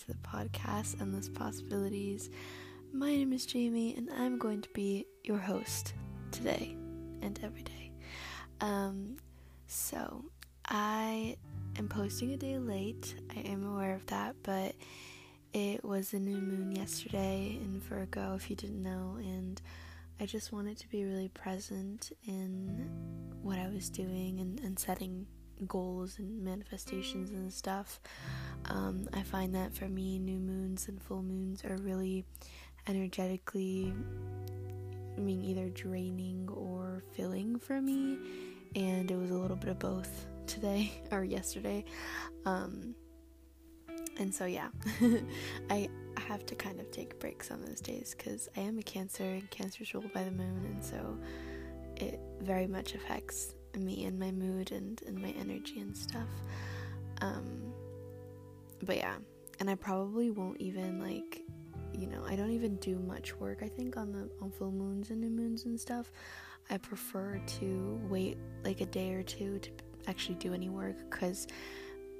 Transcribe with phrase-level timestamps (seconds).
[0.00, 2.30] to the podcast Endless Possibilities.
[2.90, 5.92] My name is Jamie, and I'm going to be your host
[6.30, 6.74] today
[7.20, 7.92] and every day.
[8.62, 9.16] Um,
[9.66, 10.24] so,
[10.66, 11.36] I
[11.76, 13.14] am posting a day late.
[13.36, 14.74] I am aware of that, but
[15.52, 19.60] it was the new moon yesterday in Virgo, if you didn't know, and
[20.18, 22.88] I just wanted to be really present in
[23.42, 25.26] what I was doing and, and setting
[25.66, 28.00] goals and manifestations and stuff.
[28.66, 32.24] Um, I find that for me, new moons and full moons are really
[32.86, 33.92] energetically,
[35.16, 38.18] I mean, either draining or filling for me,
[38.74, 41.84] and it was a little bit of both today or yesterday.
[42.44, 42.94] Um,
[44.18, 44.68] and so, yeah,
[45.70, 49.24] I have to kind of take breaks on those days because I am a Cancer,
[49.24, 51.18] and Cancer is ruled by the moon, and so
[51.96, 56.28] it very much affects me and my mood and, and my energy and stuff.
[57.20, 57.72] Um,
[58.82, 59.16] but yeah,
[59.60, 61.42] and I probably won't even like,
[61.92, 63.62] you know, I don't even do much work.
[63.62, 66.10] I think on the on full moons and new moons and stuff,
[66.70, 69.70] I prefer to wait like a day or two to
[70.06, 71.46] actually do any work because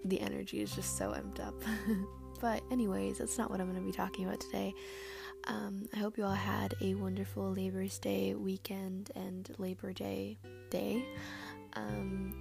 [0.04, 1.54] the energy is just so amped up.
[2.40, 4.74] but anyways, that's not what I'm going to be talking about today.
[5.46, 10.38] Um, I hope you all had a wonderful Labor's Day weekend and Labor Day
[10.70, 11.04] day.
[11.74, 12.40] Um,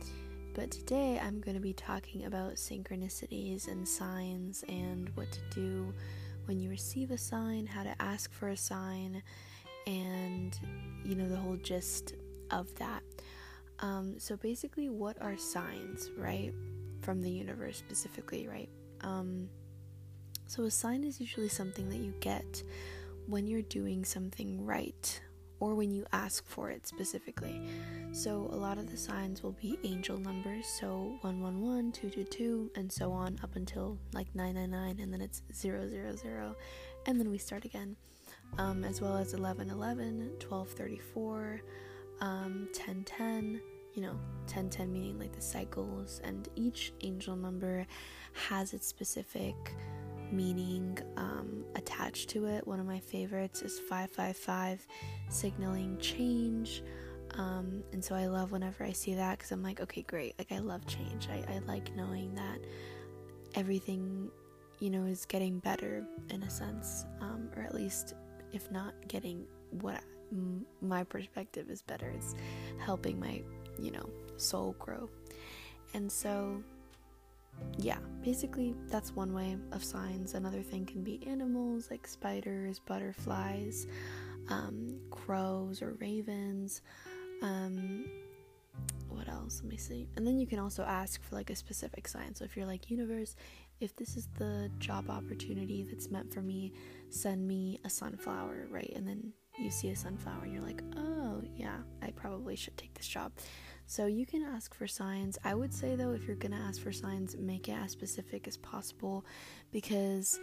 [0.55, 5.94] but today I'm going to be talking about synchronicities and signs and what to do
[6.45, 9.21] when you receive a sign, how to ask for a sign,
[9.86, 10.58] and
[11.03, 12.16] you know, the whole gist
[12.52, 13.03] of that.
[13.80, 16.53] Um, so, basically, what are signs, right?
[17.02, 18.69] From the universe specifically, right?
[19.02, 19.49] Um,
[20.47, 22.64] so, a sign is usually something that you get
[23.27, 25.21] when you're doing something right
[25.59, 27.61] or when you ask for it specifically.
[28.11, 33.11] So, a lot of the signs will be angel numbers, so 111, 222, and so
[33.11, 36.55] on up until like 999, and then it's 000,
[37.05, 37.95] and then we start again.
[38.58, 41.61] Um, as well as 1111, 1234,
[42.21, 43.61] um, 1010,
[43.93, 47.86] you know, 1010 meaning like the cycles, and each angel number
[48.33, 49.55] has its specific
[50.31, 52.65] meaning um, attached to it.
[52.67, 54.85] One of my favorites is 555,
[55.29, 56.83] signaling change.
[57.35, 60.35] Um, and so I love whenever I see that because I'm like, okay, great.
[60.37, 61.27] Like, I love change.
[61.29, 62.59] I, I like knowing that
[63.55, 64.29] everything,
[64.79, 68.15] you know, is getting better in a sense, um, or at least,
[68.51, 69.45] if not getting
[69.81, 70.01] what I,
[70.31, 72.35] m- my perspective is better, it's
[72.79, 73.41] helping my,
[73.77, 75.09] you know, soul grow.
[75.93, 76.63] And so
[77.77, 80.33] yeah, basically, that's one way of signs.
[80.33, 83.87] Another thing can be animals like spiders, butterflies,
[84.49, 86.81] um, crows, or ravens.
[87.42, 88.05] Um,
[89.08, 89.61] what else?
[89.64, 90.08] Let me see.
[90.15, 92.36] And then you can also ask for like a specific sign.
[92.36, 93.36] So if you're like, universe,
[93.80, 96.73] if this is the job opportunity that's meant for me,
[97.09, 98.91] send me a sunflower, right?
[98.95, 102.93] And then you see a sunflower and you're like, oh, yeah, I probably should take
[102.93, 103.31] this job.
[103.89, 105.39] So you can ask for signs.
[105.44, 108.55] I would say though, if you're gonna ask for signs, make it as specific as
[108.55, 109.26] possible
[109.72, 110.39] because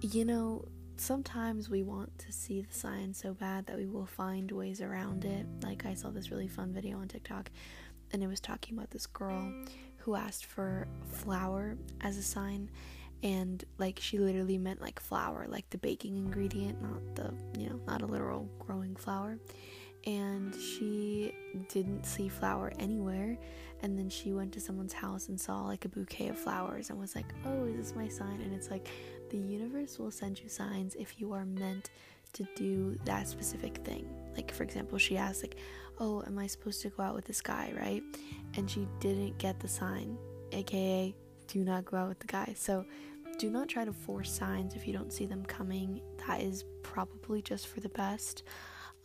[0.00, 0.64] you know,
[0.96, 5.26] sometimes we want to see the sign so bad that we will find ways around
[5.26, 5.44] it.
[5.62, 7.50] Like I saw this really fun video on TikTok
[8.12, 9.52] and it was talking about this girl
[9.98, 12.70] who asked for flour as a sign
[13.22, 17.78] and like she literally meant like flour, like the baking ingredient, not the, you know,
[17.86, 19.38] not a literal growing flower
[20.06, 21.34] and she
[21.68, 23.38] didn't see flour anywhere.
[23.82, 26.98] And then she went to someone's house and saw like a bouquet of flowers and
[26.98, 28.40] was like oh is this my sign?
[28.40, 28.88] And it's like
[29.30, 31.90] the universe will send you signs if you are meant
[32.34, 34.06] to do that specific thing.
[34.36, 35.56] Like for example she asked like
[35.98, 37.72] oh am i supposed to go out with this guy?
[37.76, 38.02] Right?
[38.56, 40.16] And she didn't get the sign
[40.52, 41.14] aka
[41.48, 42.54] do not go out with the guy.
[42.56, 42.84] So
[43.38, 46.00] do not try to force signs if you don't see them coming.
[46.26, 48.42] That is probably just for the best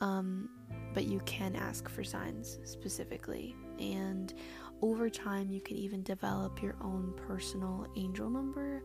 [0.01, 0.49] um,
[0.93, 3.55] but you can ask for signs specifically.
[3.79, 4.33] And
[4.81, 8.83] over time, you can even develop your own personal angel number,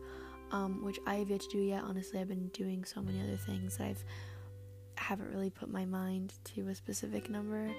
[0.51, 1.83] um, which I have yet to do yet.
[1.83, 4.03] Honestly, I've been doing so many other things that I've
[4.95, 7.69] haven't really put my mind to a specific number.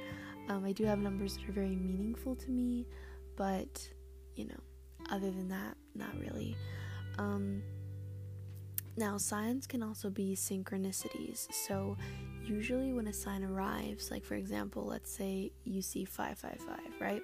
[0.49, 2.87] Um, I do have numbers that are very meaningful to me,
[3.37, 3.89] but
[4.35, 4.61] you know,
[5.11, 6.57] other than that, not really.
[7.19, 7.63] Um,
[8.97, 11.53] now, signs can also be synchronicities.
[11.53, 11.97] So,
[12.45, 17.23] usually when a sign arrives, like for example, let's say you see 555, right?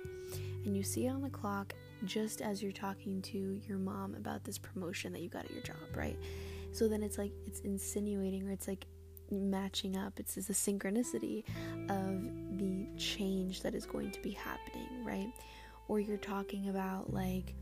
[0.64, 1.74] And you see it on the clock
[2.04, 5.62] just as you're talking to your mom about this promotion that you got at your
[5.62, 6.16] job, right?
[6.72, 8.86] So then it's like it's insinuating or it's like
[9.30, 10.18] matching up.
[10.18, 11.44] It's, a synchronicity
[11.88, 15.32] of the change that is going to be happening, right?
[15.88, 17.54] Or you're talking about like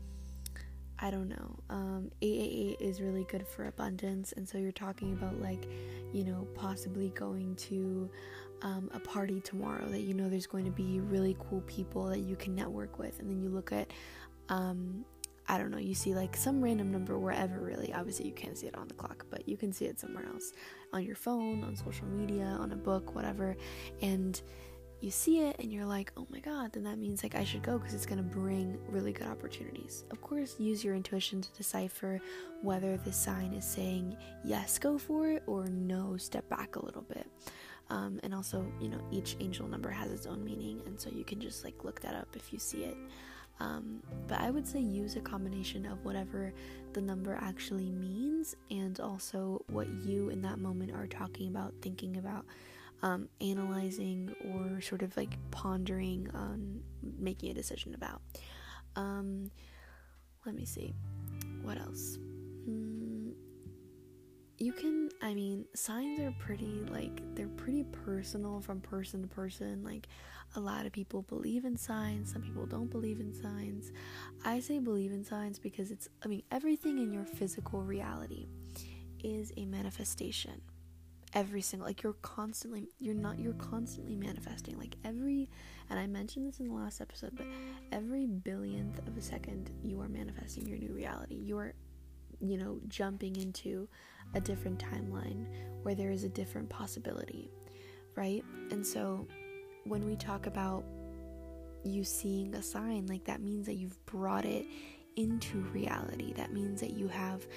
[1.01, 1.59] I don't know.
[1.69, 5.67] Um, 888 is really good for abundance, and so you're talking about like,
[6.11, 8.09] you know, possibly going to
[8.61, 12.19] um, a party tomorrow that you know there's going to be really cool people that
[12.19, 13.91] you can network with, and then you look at,
[14.49, 15.05] um,
[15.47, 17.93] I don't know, you see like some random number wherever really.
[17.93, 20.51] Obviously, you can't see it on the clock, but you can see it somewhere else
[20.91, 23.55] on your phone, on social media, on a book, whatever,
[24.01, 24.41] and
[25.01, 27.63] you see it and you're like, oh my god, then that means like I should
[27.63, 30.03] go because it's going to bring really good opportunities.
[30.11, 32.19] Of course, use your intuition to decipher
[32.61, 37.03] whether the sign is saying yes, go for it, or no, step back a little
[37.03, 37.27] bit.
[37.89, 41.23] Um, and also, you know, each angel number has its own meaning, and so you
[41.23, 42.97] can just like look that up if you see it.
[43.61, 46.53] Um, but I would say use a combination of whatever
[46.93, 52.17] the number actually means and also what you in that moment are talking about, thinking
[52.17, 52.45] about
[53.01, 56.81] um, analyzing or sort of like pondering on
[57.17, 58.21] making a decision about.
[58.95, 59.51] Um,
[60.45, 60.93] let me see.
[61.61, 62.17] What else?
[62.67, 63.33] Mm,
[64.57, 69.83] you can, I mean, signs are pretty, like, they're pretty personal from person to person.
[69.83, 70.07] Like,
[70.55, 73.91] a lot of people believe in signs, some people don't believe in signs.
[74.43, 78.47] I say believe in signs because it's, I mean, everything in your physical reality
[79.23, 80.61] is a manifestation
[81.33, 84.77] every single like you're constantly you're not you're constantly manifesting.
[84.77, 85.49] Like every
[85.89, 87.45] and i mentioned this in the last episode but
[87.91, 91.35] every billionth of a second you are manifesting your new reality.
[91.35, 91.73] You are
[92.39, 93.87] you know jumping into
[94.33, 95.45] a different timeline
[95.83, 97.49] where there is a different possibility
[98.15, 98.43] right?
[98.71, 99.27] And so
[99.85, 100.83] when we talk about
[101.83, 104.65] you seeing a sign like that means that you've brought it
[105.15, 106.33] into reality.
[106.33, 107.47] That means that you have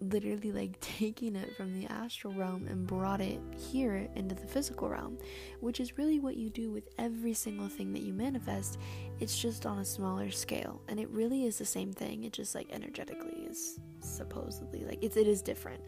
[0.00, 4.88] literally like taking it from the astral realm and brought it here into the physical
[4.88, 5.18] realm,
[5.60, 8.78] which is really what you do with every single thing that you manifest.
[9.20, 12.24] It's just on a smaller scale, and it really is the same thing.
[12.24, 15.82] It just like energetically is supposedly like it's it is different.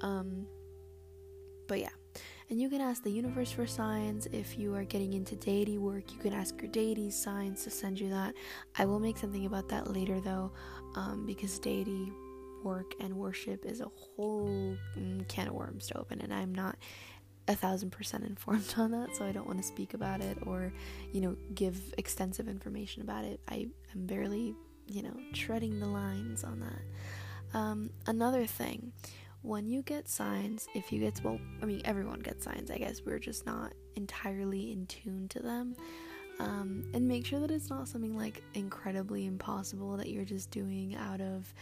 [0.00, 0.46] Um,
[1.68, 1.88] but yeah.
[2.50, 4.26] And you can ask the universe for signs.
[4.30, 7.98] If you are getting into deity work, you can ask your deity signs to send
[7.98, 8.34] you that.
[8.76, 10.52] I will make something about that later though,
[10.94, 12.12] um, because deity
[12.64, 16.76] work and worship is a whole mm, can of worms to open, and I'm not
[17.48, 20.72] a thousand percent informed on that, so I don't want to speak about it or,
[21.12, 23.40] you know, give extensive information about it.
[23.48, 24.54] I am barely,
[24.86, 27.58] you know, treading the lines on that.
[27.58, 28.92] Um, another thing,
[29.42, 33.02] when you get signs, if you get, well, I mean, everyone gets signs, I guess
[33.04, 35.74] we're just not entirely in tune to them.
[36.38, 40.96] Um, and make sure that it's not something like incredibly impossible that you're just doing
[40.96, 41.52] out of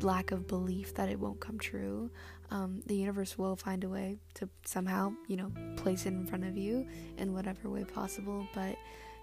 [0.00, 2.10] lack of belief that it won't come true.
[2.50, 6.44] Um, the universe will find a way to somehow, you know, place it in front
[6.44, 6.86] of you
[7.18, 8.76] in whatever way possible, but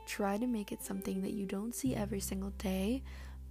[0.05, 3.03] try to make it something that you don't see every single day,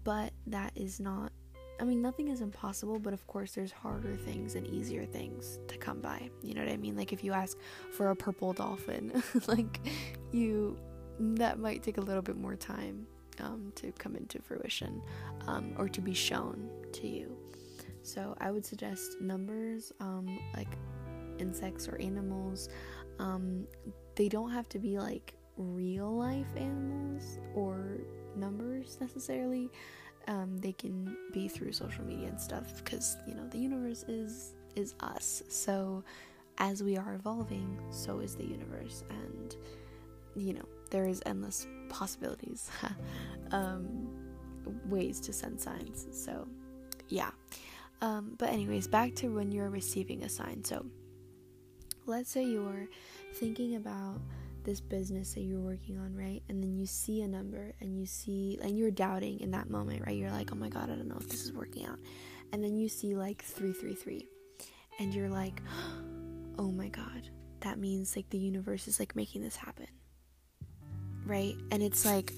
[0.05, 1.33] but that is not.
[1.79, 5.77] I mean, nothing is impossible, but of course, there's harder things and easier things to
[5.77, 6.31] come by.
[6.43, 6.97] You know what I mean?
[6.97, 7.59] Like, if you ask
[7.93, 9.81] for a purple dolphin, like,
[10.33, 10.79] you,
[11.19, 13.07] that might take a little bit more time
[13.41, 15.03] um, to come into fruition
[15.47, 17.37] um, or to be shown to you.
[18.03, 20.79] So I would suggest numbers, um, like
[21.39, 22.69] insects or animals.
[23.19, 23.67] Um,
[24.15, 28.01] they don't have to be like real life animals or
[28.37, 29.71] numbers necessarily.
[30.29, 34.55] Um, they can be through social media and stuff because you know the universe is
[34.75, 35.43] is us.
[35.49, 36.03] So
[36.59, 39.57] as we are evolving, so is the universe, and
[40.35, 42.71] you know there is endless possibilities,
[43.53, 44.09] um,
[44.87, 46.07] ways to send signs.
[46.13, 46.47] So,
[47.09, 47.31] yeah.
[48.03, 50.65] Um, but, anyways, back to when you're receiving a sign.
[50.65, 50.87] So,
[52.07, 52.89] let's say you're
[53.35, 54.21] thinking about
[54.65, 56.43] this business that you're working on, right?
[56.49, 60.03] And then you see a number and you see, and you're doubting in that moment,
[60.05, 60.17] right?
[60.17, 61.99] You're like, oh my God, I don't know if this is working out.
[62.53, 64.27] And then you see like 333,
[64.99, 65.63] and you're like,
[66.59, 69.87] oh my God, that means like the universe is like making this happen
[71.27, 71.57] right?
[71.71, 72.33] And it's like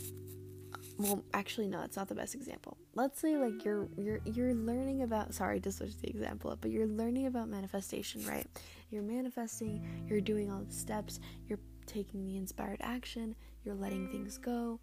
[0.99, 2.77] well, actually no, it's not the best example.
[2.95, 6.73] Let's say like you're you're you're learning about sorry to switch the example up, but
[6.73, 8.47] you're learning about manifestation, right?
[8.91, 14.39] You're manifesting, you're doing all the steps, you're taking the inspired action, you're letting things
[14.39, 14.81] go,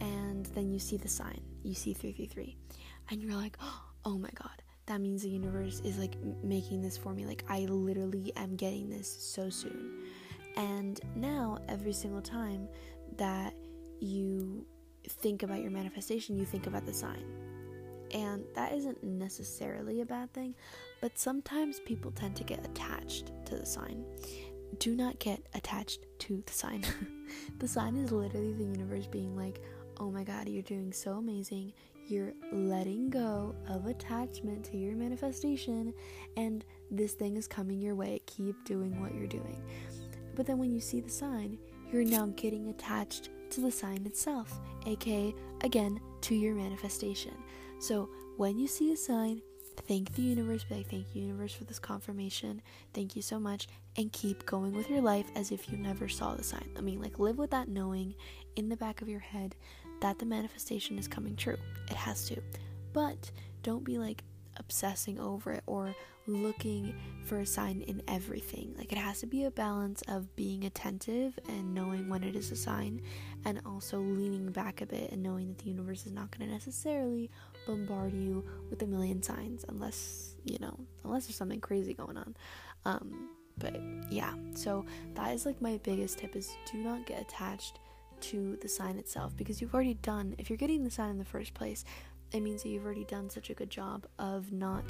[0.00, 1.40] and then you see the sign.
[1.64, 2.56] You see 333.
[3.10, 3.56] And you're like,
[4.04, 6.14] "Oh my god, that means the universe is like
[6.44, 7.26] making this for me.
[7.26, 10.04] Like I literally am getting this so soon."
[10.56, 12.68] And now every single time
[13.18, 13.54] that
[14.00, 14.66] you
[15.06, 17.24] think about your manifestation, you think about the sign.
[18.12, 20.54] And that isn't necessarily a bad thing,
[21.00, 24.04] but sometimes people tend to get attached to the sign.
[24.78, 26.84] Do not get attached to the sign.
[27.58, 29.60] the sign is literally the universe being like,
[30.00, 31.72] oh my god, you're doing so amazing.
[32.06, 35.92] you're letting go of attachment to your manifestation,
[36.38, 38.20] and this thing is coming your way.
[38.24, 39.60] Keep doing what you're doing.
[40.34, 41.58] But then when you see the sign,
[41.92, 47.34] you're now getting attached to the sign itself, aka, again, to your manifestation.
[47.78, 49.40] So when you see a sign,
[49.86, 52.60] thank the universe, be like, thank you, universe, for this confirmation.
[52.92, 53.68] Thank you so much.
[53.96, 56.68] And keep going with your life as if you never saw the sign.
[56.76, 58.14] I mean, like, live with that knowing
[58.56, 59.56] in the back of your head
[60.00, 61.56] that the manifestation is coming true.
[61.90, 62.40] It has to.
[62.92, 63.30] But
[63.62, 64.22] don't be like
[64.56, 65.94] obsessing over it or
[66.28, 66.94] looking
[67.24, 68.74] for a sign in everything.
[68.76, 72.50] Like it has to be a balance of being attentive and knowing when it is
[72.50, 73.00] a sign
[73.44, 76.52] and also leaning back a bit and knowing that the universe is not going to
[76.52, 77.30] necessarily
[77.66, 82.36] bombard you with a million signs unless, you know, unless there's something crazy going on.
[82.84, 87.80] Um but yeah, so that is like my biggest tip is do not get attached
[88.20, 91.24] to the sign itself because you've already done if you're getting the sign in the
[91.24, 91.84] first place
[92.32, 94.84] it means that you've already done such a good job of not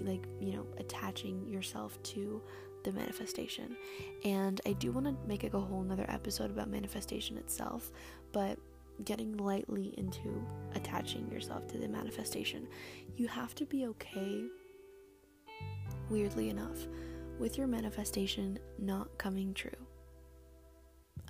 [0.00, 2.42] like you know attaching yourself to
[2.84, 3.76] the manifestation.
[4.24, 7.90] And i do want to make like a whole another episode about manifestation itself
[8.32, 8.58] but
[9.04, 10.44] getting lightly into
[10.74, 12.66] attaching yourself to the manifestation.
[13.16, 14.44] You have to be okay
[16.08, 16.86] weirdly enough
[17.38, 19.70] with your manifestation not coming true.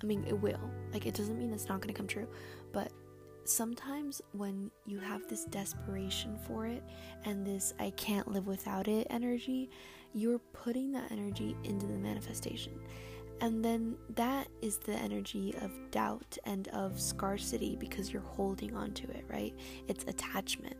[0.01, 0.59] I mean it will.
[0.93, 2.27] Like it doesn't mean it's not going to come true
[2.71, 2.91] but
[3.47, 6.83] sometimes when you have this desperation for it
[7.25, 9.69] and this I can't live without it energy,
[10.13, 12.79] you're putting that energy into the manifestation.
[13.39, 18.93] And then that is the energy of doubt and of scarcity because you're holding on
[18.93, 19.53] to it, right?
[19.87, 20.75] It's attachment.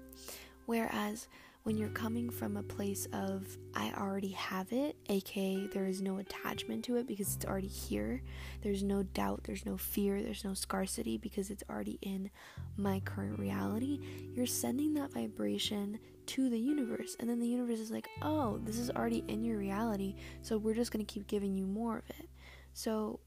[0.66, 1.28] Whereas
[1.68, 3.46] when you're coming from a place of
[3.76, 8.24] I already have it, aka there is no attachment to it because it's already here.
[8.62, 12.32] There's no doubt, there's no fear, there's no scarcity because it's already in
[12.78, 14.00] my current reality.
[14.34, 18.78] You're sending that vibration to the universe, and then the universe is like, oh, this
[18.78, 22.30] is already in your reality, so we're just gonna keep giving you more of it.
[22.72, 23.20] So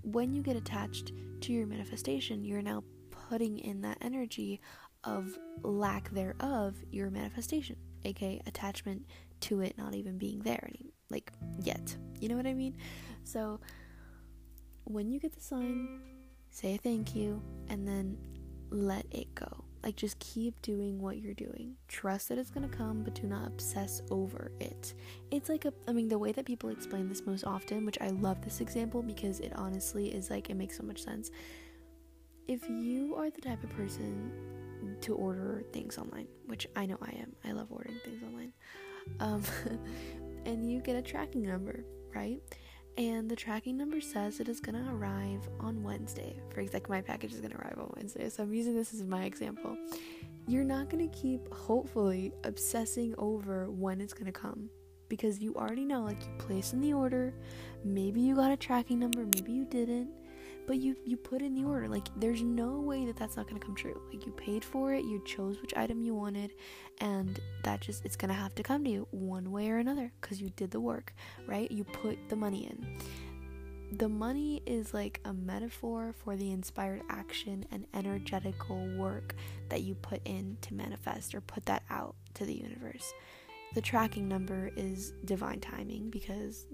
[0.00, 2.84] when you get attached to your manifestation, you're now
[3.28, 4.62] putting in that energy
[5.04, 9.06] of lack thereof your manifestation, aka attachment
[9.40, 11.96] to it not even being there any like yet.
[12.20, 12.76] You know what I mean?
[13.24, 13.60] So
[14.84, 16.00] when you get the sign,
[16.50, 18.16] say thank you and then
[18.70, 19.64] let it go.
[19.82, 21.74] Like just keep doing what you're doing.
[21.88, 24.94] Trust that it's going to come, but do not obsess over it.
[25.32, 28.08] It's like a I mean the way that people explain this most often, which I
[28.08, 31.30] love this example because it honestly is like it makes so much sense.
[32.46, 34.30] If you are the type of person
[35.02, 37.32] to order things online, which I know I am.
[37.44, 38.52] I love ordering things online.
[39.20, 39.42] Um,
[40.46, 41.84] and you get a tracking number,
[42.14, 42.40] right?
[42.98, 46.36] And the tracking number says it is going to arrive on Wednesday.
[46.50, 48.28] For example, my package is going to arrive on Wednesday.
[48.28, 49.76] So I'm using this as my example.
[50.46, 54.68] You're not going to keep, hopefully, obsessing over when it's going to come
[55.08, 57.32] because you already know, like, you placed in the order.
[57.84, 60.10] Maybe you got a tracking number, maybe you didn't
[60.66, 61.88] but you you put in the order.
[61.88, 64.00] Like there's no way that that's not going to come true.
[64.12, 66.52] Like you paid for it you chose which item you wanted
[67.00, 70.12] and that just it's going to have to come to you one way or another
[70.20, 71.14] cuz you did the work
[71.46, 71.70] right?
[71.70, 72.98] You put the money in.
[73.98, 79.34] The money is like a metaphor for the inspired action and energetical work
[79.68, 83.12] that you put in to manifest or put that out to the universe
[83.74, 86.66] the tracking number is divine timing because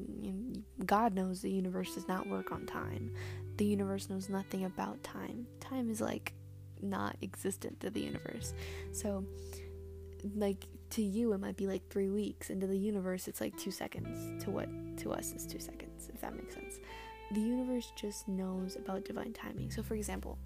[0.85, 3.13] God knows the universe does not work on time
[3.59, 5.47] the universe knows nothing about time.
[5.61, 6.33] Time is like
[6.81, 8.55] not existent to the universe.
[8.93, 9.25] So,
[10.35, 13.57] like to you, it might be like three weeks, and to the universe, it's like
[13.59, 14.43] two seconds.
[14.45, 16.79] To what to us is two seconds, if that makes sense.
[17.33, 19.71] The universe just knows about divine timing.
[19.71, 20.39] So, for example,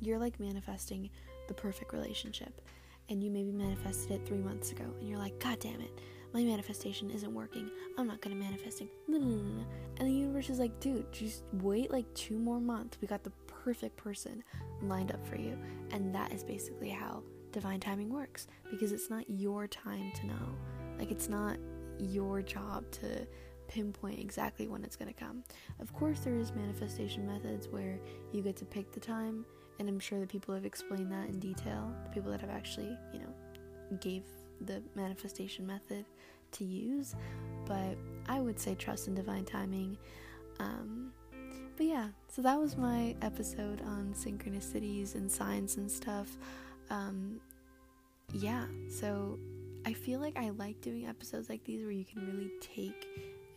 [0.00, 1.10] you're like manifesting
[1.46, 2.60] the perfect relationship,
[3.08, 6.00] and you maybe manifested it three months ago, and you're like, God damn it
[6.32, 7.70] my manifestation isn't working.
[7.96, 8.88] I'm not gonna manifest it.
[9.08, 9.66] And
[9.98, 12.98] the universe is like, dude, just wait like two more months.
[13.00, 14.44] We got the perfect person
[14.82, 15.56] lined up for you.
[15.90, 17.22] And that is basically how
[17.52, 20.54] divine timing works because it's not your time to know.
[20.98, 21.56] Like, it's not
[21.98, 23.26] your job to
[23.68, 25.42] pinpoint exactly when it's going to come.
[25.80, 27.98] Of course, there is manifestation methods where
[28.32, 29.44] you get to pick the time,
[29.78, 31.92] and I'm sure that people have explained that in detail.
[32.04, 34.24] The people that have actually, you know, gave
[34.60, 36.04] the manifestation method
[36.52, 37.14] to use,
[37.66, 37.96] but
[38.28, 39.96] I would say trust in divine timing.
[40.58, 41.12] Um,
[41.76, 46.36] but yeah, so that was my episode on synchronicities and signs and stuff.
[46.90, 47.40] Um,
[48.32, 49.38] yeah, so
[49.86, 53.06] I feel like I like doing episodes like these where you can really take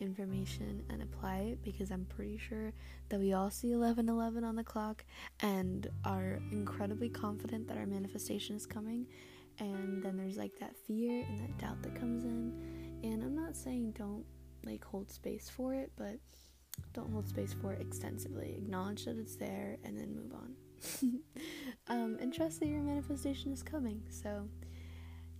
[0.02, 2.72] information and apply it because I'm pretty sure
[3.08, 5.04] that we all see 11:11 on the clock
[5.40, 9.06] and are incredibly confident that our manifestation is coming.
[9.58, 13.00] And then there's like that fear and that doubt that comes in.
[13.04, 14.24] And I'm not saying don't
[14.64, 16.18] like hold space for it but
[16.94, 18.54] don't hold space for it extensively.
[18.58, 21.20] Acknowledge that it's there and then move on.
[21.88, 24.02] Um, and trust that your manifestation is coming.
[24.08, 24.48] So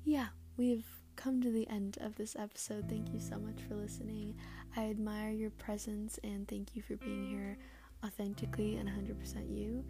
[0.05, 4.35] yeah we've come to the end of this episode thank you so much for listening
[4.77, 7.57] i admire your presence and thank you for being here
[8.05, 9.85] authentically and 100% you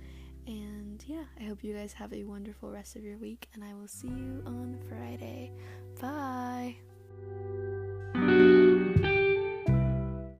[0.46, 3.74] and yeah, I hope you guys have a wonderful rest of your week, and I
[3.74, 5.52] will see you on Friday.
[6.00, 6.76] Bye.